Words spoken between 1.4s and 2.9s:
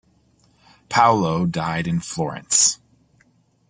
died in Florence.